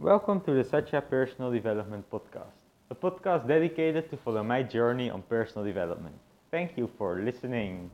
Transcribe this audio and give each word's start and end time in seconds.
Welcome 0.00 0.40
to 0.46 0.54
the 0.54 0.64
Satya 0.64 1.02
Personal 1.02 1.52
Development 1.52 2.10
Podcast, 2.10 2.56
a 2.90 2.94
podcast 2.94 3.46
dedicated 3.46 4.08
to 4.08 4.16
follow 4.16 4.42
my 4.42 4.62
journey 4.62 5.10
on 5.10 5.20
personal 5.20 5.62
development. 5.62 6.14
Thank 6.50 6.78
you 6.78 6.88
for 6.96 7.20
listening. 7.20 7.90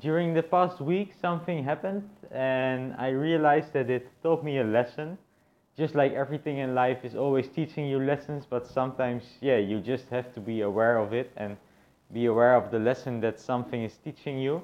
During 0.00 0.34
the 0.34 0.42
past 0.42 0.80
week, 0.80 1.14
something 1.14 1.62
happened, 1.62 2.10
and 2.32 2.92
I 2.98 3.10
realized 3.10 3.72
that 3.74 3.88
it 3.88 4.08
taught 4.24 4.42
me 4.42 4.58
a 4.58 4.64
lesson. 4.64 5.16
Just 5.78 5.94
like 5.94 6.12
everything 6.12 6.58
in 6.58 6.74
life 6.74 7.04
is 7.04 7.14
always 7.14 7.46
teaching 7.46 7.86
you 7.86 8.00
lessons, 8.00 8.44
but 8.44 8.66
sometimes, 8.66 9.22
yeah, 9.40 9.58
you 9.58 9.78
just 9.78 10.08
have 10.08 10.34
to 10.34 10.40
be 10.40 10.62
aware 10.62 10.98
of 10.98 11.12
it 11.12 11.30
and 11.36 11.56
be 12.12 12.26
aware 12.26 12.56
of 12.56 12.72
the 12.72 12.80
lesson 12.80 13.20
that 13.20 13.38
something 13.38 13.84
is 13.84 13.96
teaching 13.98 14.40
you. 14.40 14.60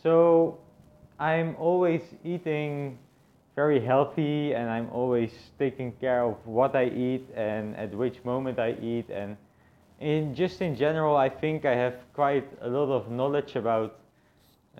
So, 0.00 0.58
I'm 1.18 1.56
always 1.58 2.02
eating 2.22 2.98
very 3.56 3.84
healthy 3.84 4.52
and 4.52 4.68
I'm 4.68 4.88
always 4.90 5.30
taking 5.58 5.92
care 6.00 6.24
of 6.24 6.36
what 6.44 6.74
I 6.74 6.86
eat 6.86 7.28
and 7.36 7.76
at 7.76 7.94
which 7.94 8.24
moment 8.24 8.58
I 8.58 8.72
eat. 8.82 9.08
And 9.10 9.36
in 10.00 10.34
just 10.34 10.60
in 10.60 10.74
general 10.74 11.16
I 11.16 11.28
think 11.28 11.64
I 11.64 11.74
have 11.74 11.94
quite 12.14 12.48
a 12.62 12.68
lot 12.68 12.90
of 12.90 13.10
knowledge 13.10 13.54
about 13.54 13.96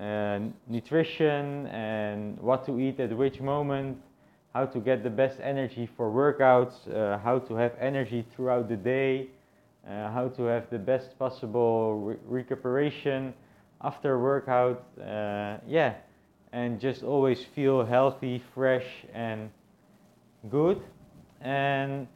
uh, 0.00 0.40
nutrition 0.68 1.66
and 1.68 2.38
what 2.40 2.66
to 2.66 2.80
eat 2.80 2.98
at 2.98 3.16
which 3.16 3.40
moment 3.40 3.96
how 4.52 4.66
to 4.66 4.80
get 4.80 5.04
the 5.04 5.10
best 5.10 5.38
energy 5.40 5.88
for 5.96 6.10
workouts 6.10 6.74
uh, 6.92 7.18
how 7.18 7.38
to 7.38 7.54
have 7.54 7.72
energy 7.80 8.24
throughout 8.34 8.68
the 8.68 8.76
day 8.76 9.28
uh, 9.86 10.10
how 10.10 10.28
to 10.28 10.44
have 10.44 10.68
the 10.70 10.78
best 10.78 11.16
possible 11.16 11.94
re- 12.00 12.16
recuperation 12.26 13.32
after 13.82 14.18
workout. 14.18 14.82
Uh, 14.98 15.58
yeah 15.68 15.94
and 16.54 16.78
just 16.80 17.02
always 17.02 17.44
feel 17.56 17.84
healthy, 17.84 18.40
fresh, 18.54 18.86
and 19.12 19.50
good. 20.48 20.80
And 21.40 22.06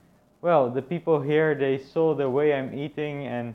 well, 0.40 0.70
the 0.70 0.80
people 0.80 1.20
here 1.20 1.56
they 1.56 1.78
saw 1.78 2.14
the 2.14 2.30
way 2.30 2.54
I'm 2.54 2.72
eating 2.72 3.26
and 3.26 3.52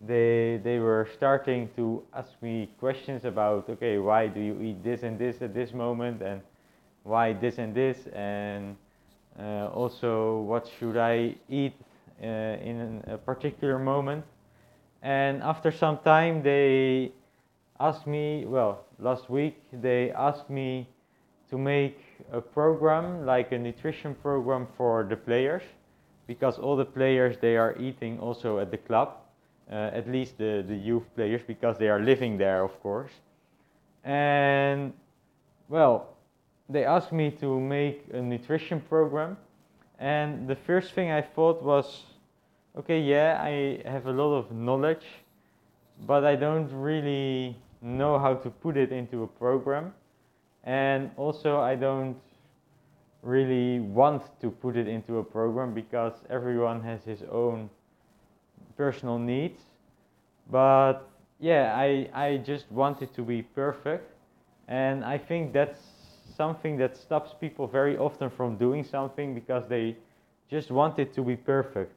they 0.00 0.60
they 0.64 0.78
were 0.78 1.06
starting 1.14 1.68
to 1.76 2.02
ask 2.14 2.30
me 2.40 2.70
questions 2.80 3.26
about 3.26 3.68
okay, 3.68 3.98
why 3.98 4.26
do 4.26 4.40
you 4.40 4.58
eat 4.62 4.82
this 4.82 5.02
and 5.02 5.18
this 5.18 5.42
at 5.42 5.52
this 5.52 5.74
moment 5.74 6.22
and 6.22 6.40
why 7.02 7.34
this 7.34 7.58
and 7.58 7.74
this 7.74 7.98
and 8.14 8.76
uh, 9.38 9.68
also 9.74 10.38
what 10.40 10.66
should 10.78 10.96
I 10.96 11.34
eat 11.50 11.74
uh, 12.22 12.26
in 12.26 13.02
a 13.08 13.18
particular 13.18 13.78
moment. 13.78 14.24
And 15.02 15.42
after 15.42 15.70
some 15.70 15.98
time, 15.98 16.42
they 16.42 17.12
asked 17.88 18.06
me, 18.06 18.44
well, 18.46 18.84
last 18.98 19.28
week 19.28 19.56
they 19.72 20.10
asked 20.12 20.48
me 20.48 20.88
to 21.50 21.58
make 21.58 21.98
a 22.32 22.40
program, 22.40 23.26
like 23.26 23.52
a 23.52 23.58
nutrition 23.58 24.14
program 24.14 24.66
for 24.76 25.04
the 25.04 25.16
players, 25.16 25.62
because 26.26 26.58
all 26.58 26.76
the 26.76 26.84
players 26.84 27.36
they 27.40 27.56
are 27.56 27.76
eating 27.78 28.18
also 28.18 28.58
at 28.58 28.70
the 28.70 28.78
club, 28.78 29.08
uh, 29.70 29.90
at 29.92 30.08
least 30.08 30.38
the, 30.38 30.64
the 30.66 30.74
youth 30.74 31.04
players, 31.14 31.42
because 31.46 31.76
they 31.78 31.88
are 31.88 32.00
living 32.00 32.38
there, 32.38 32.64
of 32.64 32.80
course. 32.82 33.12
And 34.04 34.92
well, 35.68 36.16
they 36.68 36.84
asked 36.84 37.12
me 37.12 37.30
to 37.40 37.60
make 37.60 38.06
a 38.12 38.20
nutrition 38.20 38.80
program, 38.80 39.36
and 39.98 40.48
the 40.48 40.56
first 40.56 40.92
thing 40.94 41.10
I 41.10 41.22
thought 41.22 41.62
was, 41.62 42.02
okay, 42.78 43.00
yeah, 43.00 43.38
I 43.42 43.82
have 43.88 44.06
a 44.06 44.12
lot 44.12 44.34
of 44.34 44.52
knowledge, 44.52 45.06
but 46.06 46.24
I 46.24 46.36
don't 46.36 46.70
really 46.72 47.56
know 47.84 48.18
how 48.18 48.34
to 48.34 48.50
put 48.50 48.76
it 48.76 48.90
into 48.90 49.22
a 49.22 49.26
program. 49.26 49.92
And 50.64 51.10
also, 51.16 51.60
I 51.60 51.74
don't 51.74 52.16
really 53.22 53.80
want 53.80 54.22
to 54.40 54.50
put 54.50 54.76
it 54.76 54.88
into 54.88 55.18
a 55.18 55.24
program 55.24 55.74
because 55.74 56.14
everyone 56.30 56.82
has 56.82 57.04
his 57.04 57.22
own 57.30 57.68
personal 58.76 59.18
needs. 59.18 59.60
But 60.50 61.08
yeah, 61.38 61.74
I, 61.76 62.08
I 62.14 62.36
just 62.38 62.70
want 62.72 63.02
it 63.02 63.14
to 63.14 63.22
be 63.22 63.42
perfect. 63.42 64.10
And 64.68 65.04
I 65.04 65.18
think 65.18 65.52
that's 65.52 65.80
something 66.36 66.76
that 66.78 66.96
stops 66.96 67.34
people 67.38 67.66
very 67.66 67.96
often 67.98 68.30
from 68.30 68.56
doing 68.56 68.82
something 68.82 69.34
because 69.34 69.68
they 69.68 69.96
just 70.50 70.70
want 70.70 70.98
it 70.98 71.14
to 71.14 71.22
be 71.22 71.36
perfect. 71.36 71.92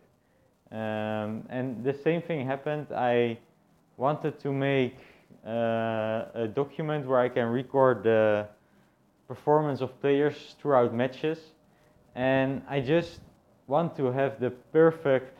Um, 0.71 1.43
and 1.49 1.83
the 1.83 1.93
same 1.93 2.21
thing 2.21 2.45
happened. 2.45 2.87
I 2.91 3.37
wanted 3.95 4.39
to 4.41 4.51
make 4.51 4.97
a 5.47 6.47
document 6.53 7.07
where 7.07 7.19
I 7.19 7.29
can 7.29 7.47
record 7.47 8.03
the 8.03 8.47
performance 9.27 9.81
of 9.81 9.99
players 10.01 10.55
throughout 10.61 10.93
matches. 10.93 11.39
And 12.15 12.61
I 12.67 12.79
just 12.79 13.19
want 13.67 13.95
to 13.97 14.05
have 14.11 14.39
the 14.39 14.51
perfect 14.71 15.37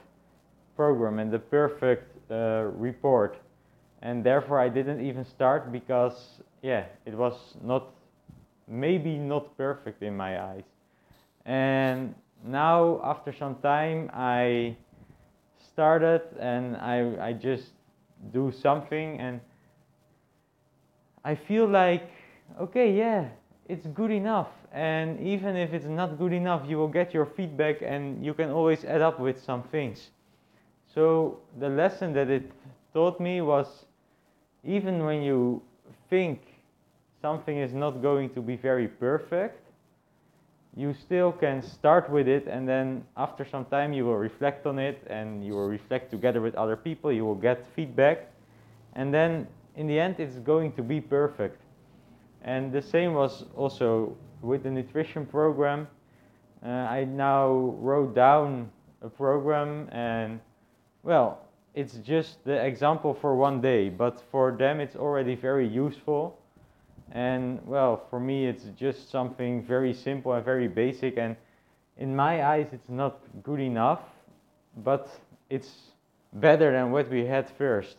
program 0.76 1.20
and 1.20 1.32
the 1.32 1.40
perfect 1.40 2.16
uh, 2.30 2.70
report. 2.76 3.38
And 4.02 4.24
therefore, 4.24 4.60
I 4.60 4.70
didn't 4.70 5.06
even 5.06 5.26
start 5.26 5.72
because, 5.72 6.40
yeah, 6.62 6.86
it 7.06 7.14
was 7.14 7.56
not, 7.64 7.90
maybe 8.68 9.18
not 9.18 9.58
perfect 9.58 10.04
in 10.04 10.16
my 10.16 10.42
eyes. 10.42 10.66
And 11.46 12.14
now, 12.46 13.02
after 13.04 13.34
some 13.34 13.56
time, 13.56 14.12
I 14.14 14.76
started 15.60 16.22
and 16.40 16.78
I, 16.78 17.30
I 17.30 17.34
just 17.34 17.72
do 18.32 18.52
something 18.52 19.20
and 19.20 19.40
I 21.28 21.36
feel 21.36 21.68
like, 21.68 22.10
okay, 22.58 22.90
yeah, 22.94 23.28
it's 23.68 23.86
good 23.88 24.12
enough. 24.12 24.48
And 24.72 25.20
even 25.20 25.58
if 25.58 25.74
it's 25.74 25.86
not 25.86 26.18
good 26.18 26.32
enough, 26.32 26.62
you 26.66 26.78
will 26.78 26.88
get 26.88 27.14
your 27.14 27.26
feedback 27.26 27.82
and 27.82 28.26
you 28.26 28.34
can 28.34 28.50
always 28.50 28.86
add 28.86 29.02
up 29.02 29.20
with 29.20 29.44
some 29.44 29.64
things. 29.64 30.12
So 30.96 31.40
the 31.60 31.68
lesson 31.68 32.14
that 32.14 32.30
it 32.30 32.50
taught 32.94 33.20
me 33.20 33.42
was 33.42 33.68
even 34.64 35.04
when 35.04 35.22
you 35.22 35.62
think 36.10 36.40
something 37.22 37.58
is 37.58 37.74
not 37.74 38.02
going 38.02 38.30
to 38.30 38.42
be 38.42 38.56
very 38.56 38.88
perfect, 38.88 39.60
you 40.78 40.94
still 40.94 41.34
can 41.34 41.62
start 41.62 42.10
with 42.10 42.30
it 42.30 42.48
and 42.48 42.66
then 42.66 43.04
after 43.18 43.44
some 43.44 43.66
time 43.66 43.92
you 43.92 44.06
will 44.06 44.16
reflect 44.16 44.66
on 44.66 44.80
it 44.80 45.06
and 45.10 45.46
you 45.46 45.52
will 45.52 45.68
reflect 45.68 46.10
together 46.10 46.40
with 46.40 46.56
other 46.56 46.78
people, 46.78 47.12
you 47.12 47.26
will 47.26 47.42
get 47.50 47.66
feedback. 47.76 48.32
And 48.96 49.14
then 49.14 49.46
in 49.78 49.86
the 49.86 50.00
end 50.00 50.20
it's 50.20 50.40
going 50.40 50.74
to 50.74 50.82
be 50.82 51.00
perfect. 51.00 51.62
And 52.42 52.74
the 52.74 52.82
same 52.82 53.14
was 53.14 53.46
also 53.56 54.18
with 54.42 54.64
the 54.64 54.72
nutrition 54.72 55.26
program. 55.26 55.88
Uh, 56.66 56.70
I 56.70 57.06
now 57.06 57.50
wrote 57.80 58.16
down 58.16 58.70
a 59.02 59.10
program 59.10 59.88
and 59.92 60.40
well, 61.04 61.46
it's 61.76 61.94
just 61.98 62.44
the 62.44 62.66
example 62.66 63.14
for 63.14 63.36
one 63.36 63.62
day, 63.62 63.90
but 63.90 64.20
for 64.32 64.52
them 64.52 64.80
it's 64.82 64.96
already 64.96 65.36
very 65.36 65.68
useful. 65.68 66.40
And 67.12 67.66
well, 67.66 68.04
for 68.10 68.20
me 68.20 68.48
it's 68.48 68.66
just 68.76 69.12
something 69.12 69.62
very 69.62 69.94
simple 69.94 70.34
and 70.34 70.44
very 70.44 70.68
basic 70.68 71.18
and 71.18 71.36
in 71.98 72.16
my 72.16 72.44
eyes 72.44 72.68
it's 72.72 72.90
not 72.90 73.20
good 73.44 73.60
enough, 73.60 74.02
but 74.78 75.08
it's 75.52 75.92
better 76.34 76.72
than 76.72 76.92
what 76.92 77.10
we 77.10 77.26
had 77.26 77.50
first. 77.52 77.98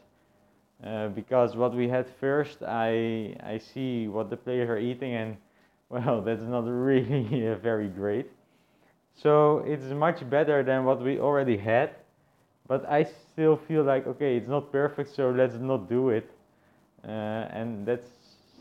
Uh, 0.84 1.09
because 1.09 1.56
what 1.56 1.75
we 1.75 1.89
had 1.89 2.09
first, 2.21 2.62
I 2.62 3.37
I 3.43 3.59
see 3.59 4.09
what 4.09 4.31
the 4.31 4.37
players 4.37 4.69
are 4.71 4.78
eating, 4.78 5.15
and 5.15 5.37
well, 5.91 6.21
that's 6.22 6.43
not 6.43 6.65
really 6.66 7.55
very 7.62 7.89
great. 7.89 8.27
So 9.15 9.59
it's 9.66 9.84
much 9.93 10.28
better 10.31 10.62
than 10.62 10.84
what 10.84 11.00
we 11.03 11.19
already 11.21 11.56
had, 11.59 11.91
but 12.69 12.84
I 12.89 13.05
still 13.05 13.56
feel 13.56 13.84
like 13.84 14.06
okay, 14.06 14.37
it's 14.37 14.49
not 14.49 14.72
perfect, 14.72 15.11
so 15.15 15.31
let's 15.31 15.56
not 15.56 15.89
do 15.89 16.11
it. 16.11 16.31
Uh, 17.05 17.10
and 17.53 17.87
that's 17.87 18.09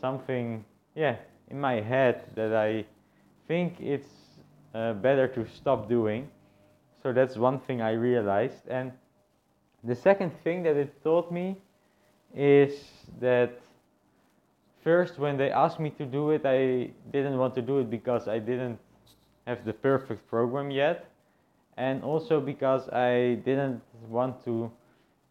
something, 0.00 0.64
yeah, 0.94 1.16
in 1.48 1.60
my 1.60 1.80
head 1.80 2.24
that 2.34 2.54
I 2.54 2.84
think 3.48 3.80
it's 3.80 4.10
uh, 4.74 4.94
better 4.94 5.28
to 5.28 5.46
stop 5.48 5.88
doing. 5.88 6.28
So 7.02 7.12
that's 7.12 7.36
one 7.36 7.60
thing 7.60 7.80
I 7.82 7.92
realized, 7.92 8.68
and 8.68 8.92
the 9.84 9.94
second 9.94 10.30
thing 10.44 10.62
that 10.64 10.76
it 10.76 11.02
taught 11.02 11.32
me 11.32 11.56
is 12.34 12.72
that 13.20 13.60
first 14.82 15.18
when 15.18 15.36
they 15.36 15.50
asked 15.50 15.80
me 15.80 15.90
to 15.90 16.04
do 16.04 16.30
it 16.30 16.44
i 16.44 16.90
didn't 17.10 17.36
want 17.38 17.54
to 17.54 17.62
do 17.62 17.78
it 17.78 17.90
because 17.90 18.28
i 18.28 18.38
didn't 18.38 18.78
have 19.48 19.64
the 19.64 19.72
perfect 19.72 20.28
program 20.28 20.70
yet. 20.70 21.06
And 21.78 22.04
also 22.04 22.40
because 22.40 22.88
i 22.90 23.40
didn't 23.46 23.80
want 24.08 24.44
to 24.44 24.70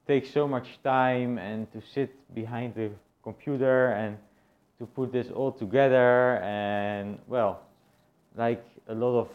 take 0.07 0.25
so 0.25 0.47
much 0.47 0.79
time 0.83 1.37
and 1.37 1.71
to 1.71 1.81
sit 1.93 2.11
behind 2.33 2.73
the 2.73 2.89
computer 3.21 3.91
and 3.91 4.17
to 4.79 4.85
put 4.85 5.11
this 5.11 5.27
all 5.29 5.51
together. 5.51 6.37
And 6.41 7.19
well 7.27 7.61
like 8.35 8.63
a 8.87 8.95
lot 8.95 9.19
of 9.19 9.29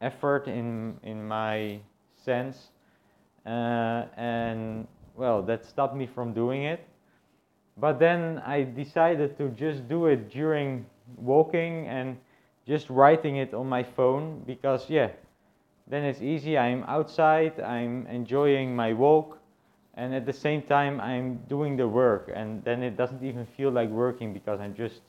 effort 0.00 0.46
in 0.46 0.98
in 1.02 1.26
my 1.26 1.80
sense. 2.22 2.70
Uh, 3.46 4.04
and 4.16 4.86
well, 5.16 5.42
that 5.42 5.64
stopped 5.64 5.96
me 5.96 6.06
from 6.06 6.32
doing 6.32 6.64
it. 6.64 6.86
But 7.78 7.98
then 7.98 8.42
I 8.44 8.62
decided 8.64 9.36
to 9.38 9.48
just 9.50 9.88
do 9.88 10.06
it 10.06 10.30
during 10.30 10.86
walking 11.16 11.86
and 11.88 12.16
just 12.66 12.90
writing 12.90 13.36
it 13.36 13.54
on 13.54 13.68
my 13.68 13.82
phone 13.82 14.42
because 14.46 14.90
yeah 14.90 15.10
then 15.88 16.02
it's 16.04 16.20
easy. 16.20 16.58
I'm 16.58 16.82
outside 16.84 17.60
i'm 17.60 18.06
enjoying 18.08 18.74
my 18.74 18.92
walk 18.92 19.38
and 19.94 20.14
at 20.14 20.26
the 20.26 20.32
same 20.32 20.62
time 20.62 21.00
i'm 21.00 21.36
doing 21.48 21.76
the 21.76 21.86
work. 21.88 22.30
And 22.34 22.64
then 22.64 22.82
it 22.82 22.96
doesn't 22.96 23.22
even 23.22 23.46
feel 23.46 23.70
like 23.70 23.88
working 23.90 24.32
because 24.32 24.60
i'm 24.60 24.74
just 24.74 25.00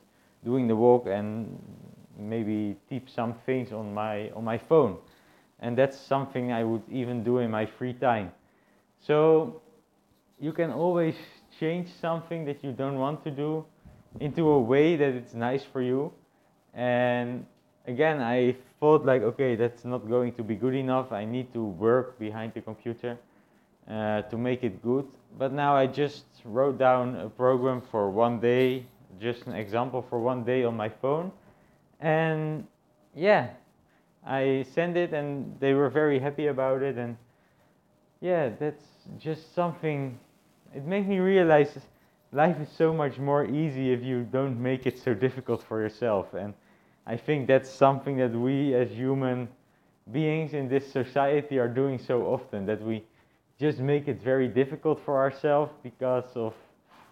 doing 0.45 0.67
the 0.67 0.75
walk 0.75 1.07
and 1.07 1.57
maybe 2.17 2.75
type 2.89 3.09
some 3.09 3.33
things 3.45 3.71
on 3.71 3.93
my 3.93 4.29
on 4.31 4.43
my 4.43 4.57
phone. 4.57 4.97
And 5.59 5.77
that's 5.77 5.97
something 5.97 6.51
i 6.51 6.63
would 6.63 6.83
even 6.91 7.23
do 7.23 7.39
in 7.39 7.49
my 7.49 7.65
free 7.65 7.93
time. 7.93 8.31
So 8.99 9.61
you 10.39 10.53
can 10.53 10.71
always 10.71 11.15
change 11.59 11.89
something 11.99 12.45
that 12.45 12.63
you 12.63 12.71
don't 12.71 12.97
want 12.97 13.23
to 13.23 13.31
do 13.31 13.65
into 14.19 14.49
a 14.49 14.59
way 14.59 14.95
that 14.95 15.13
it's 15.13 15.33
nice 15.33 15.63
for 15.63 15.81
you. 15.81 16.11
And 16.73 17.45
again, 17.87 18.21
I 18.21 18.55
thought 18.79 19.05
like, 19.05 19.21
okay, 19.21 19.55
that's 19.55 19.83
not 19.83 20.07
going 20.07 20.33
to 20.33 20.43
be 20.43 20.55
good 20.55 20.75
enough. 20.75 21.11
I 21.11 21.25
need 21.25 21.51
to 21.53 21.63
work 21.63 22.19
behind 22.19 22.53
the 22.53 22.61
computer 22.61 23.17
uh, 23.89 24.21
to 24.23 24.37
make 24.37 24.63
it 24.63 24.83
good. 24.83 25.07
But 25.37 25.53
now 25.53 25.75
I 25.75 25.87
just 25.87 26.25
wrote 26.45 26.77
down 26.77 27.15
a 27.15 27.29
program 27.29 27.81
for 27.91 28.09
one 28.09 28.39
day, 28.39 28.85
just 29.19 29.47
an 29.47 29.53
example 29.53 30.05
for 30.09 30.19
one 30.19 30.43
day 30.43 30.63
on 30.63 30.75
my 30.75 30.89
phone. 30.89 31.31
And 31.99 32.67
yeah, 33.15 33.49
I 34.25 34.65
sent 34.73 34.97
it 34.97 35.13
and 35.13 35.59
they 35.59 35.73
were 35.73 35.89
very 35.89 36.19
happy 36.19 36.47
about 36.47 36.83
it. 36.83 36.97
And 36.97 37.17
yeah, 38.21 38.49
that's 38.59 38.83
just 39.17 39.55
something, 39.55 40.19
it 40.73 40.85
made 40.85 41.07
me 41.07 41.19
realize 41.19 41.77
life 42.31 42.59
is 42.59 42.69
so 42.69 42.93
much 42.93 43.17
more 43.17 43.45
easy 43.45 43.91
if 43.93 44.03
you 44.03 44.23
don't 44.31 44.61
make 44.61 44.85
it 44.85 44.97
so 44.97 45.13
difficult 45.13 45.63
for 45.63 45.81
yourself. 45.81 46.33
And 46.33 46.53
I 47.05 47.17
think 47.17 47.47
that's 47.47 47.69
something 47.69 48.17
that 48.17 48.31
we 48.31 48.73
as 48.75 48.91
human 48.91 49.47
beings 50.11 50.53
in 50.53 50.67
this 50.69 50.89
society 50.91 51.57
are 51.59 51.67
doing 51.67 51.97
so 51.99 52.23
often 52.25 52.65
that 52.65 52.81
we 52.81 53.03
just 53.59 53.79
make 53.79 54.07
it 54.07 54.21
very 54.21 54.47
difficult 54.47 54.99
for 54.99 55.17
ourselves 55.17 55.71
because 55.83 56.35
of 56.35 56.53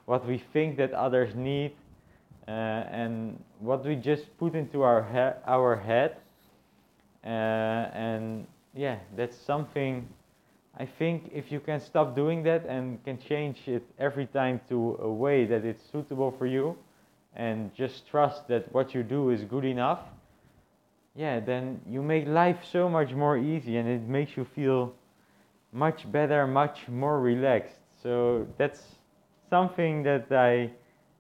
what 0.06 0.26
we 0.28 0.38
think 0.38 0.78
that 0.78 0.94
others 0.94 1.36
need 1.36 1.72
uh, 2.48 2.52
and 2.52 3.42
what 3.60 3.84
we 3.86 3.96
just 3.96 4.38
put 4.38 4.56
into 4.56 4.82
our 4.84 5.04
he- 5.12 5.42
our 5.52 5.76
head 5.76 6.18
uh, 7.24 7.28
and 7.94 8.46
yeah 8.76 8.98
that's 9.16 9.38
something 9.38 10.08
I 10.78 10.86
think 10.86 11.32
if 11.34 11.52
you 11.52 11.62
can 11.62 11.80
stop 11.80 12.16
doing 12.16 12.44
that 12.44 12.66
and 12.66 13.02
can 13.06 13.18
change 13.18 13.68
it 13.68 13.84
every 13.98 14.26
time 14.26 14.60
to 14.68 15.00
a 15.02 15.10
way 15.10 15.46
that 15.46 15.64
it's 15.64 15.84
suitable 15.90 16.32
for 16.32 16.46
you 16.46 16.78
and 17.34 17.74
just 17.74 18.08
trust 18.08 18.48
that 18.50 18.72
what 18.74 18.94
you 18.94 19.02
do 19.02 19.30
is 19.30 19.44
good 19.44 19.64
enough, 19.64 20.00
yeah, 21.16 21.40
then 21.40 21.80
you 21.88 22.02
make 22.02 22.28
life 22.28 22.60
so 22.70 22.90
much 22.90 23.14
more 23.14 23.38
easy 23.38 23.78
and 23.78 23.88
it 23.88 24.02
makes 24.02 24.36
you 24.36 24.44
feel 24.44 24.94
much 25.72 26.12
better, 26.12 26.46
much 26.46 26.90
more 26.90 27.22
relaxed. 27.22 27.80
So 28.04 28.46
that's 28.58 28.84
something 29.50 30.04
that 30.04 30.30
I 30.30 30.72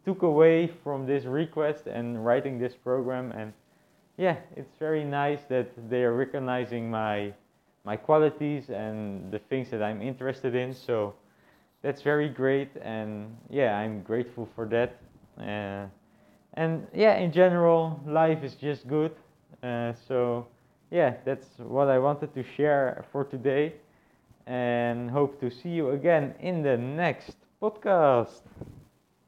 took 0.04 0.22
away 0.24 0.68
from 0.84 1.06
this 1.06 1.24
request 1.24 1.88
and 1.88 2.26
writing 2.26 2.60
this 2.60 2.76
program 2.76 3.32
and 3.32 3.54
yeah, 4.18 4.38
it's 4.56 4.76
very 4.80 5.04
nice 5.04 5.44
that 5.50 5.70
they 5.90 6.04
are 6.04 6.14
recognizing 6.14 6.90
my 6.90 7.34
my 7.86 7.96
qualities 7.96 8.70
and 8.70 9.32
the 9.32 9.40
things 9.40 9.70
that 9.72 9.82
I'm 9.84 10.02
interested 10.02 10.56
in. 10.56 10.74
So 10.74 11.14
that's 11.82 12.02
very 12.02 12.30
great, 12.30 12.70
and 12.82 13.36
yeah, 13.50 13.78
I'm 13.78 14.02
grateful 14.02 14.48
for 14.56 14.66
that. 14.68 14.98
Uh, 15.40 15.88
and 16.54 16.88
yeah, 16.94 17.18
in 17.18 17.32
general, 17.32 18.00
life 18.08 18.44
is 18.44 18.56
just 18.56 18.88
good. 18.88 19.12
Uh, 19.64 19.94
so 20.08 20.48
yeah, 20.92 21.16
that's 21.26 21.48
what 21.60 21.88
I 21.90 22.00
wanted 22.00 22.34
to 22.34 22.44
share 22.44 23.06
for 23.12 23.24
today, 23.24 23.74
and 24.48 25.10
hope 25.10 25.40
to 25.42 25.50
see 25.50 25.70
you 25.70 25.92
again 25.92 26.34
in 26.40 26.62
the 26.64 26.78
next 26.78 27.38
podcast. 27.62 28.42